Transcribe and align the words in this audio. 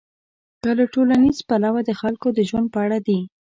که 0.61 0.69
له 0.77 0.85
ټولنیز 0.93 1.37
پلوه 1.47 1.81
د 1.85 1.91
خلکو 2.01 2.27
د 2.33 2.39
ژوند 2.49 2.67
په 2.73 2.79
اړه 2.85 2.99
دي. 3.07 3.19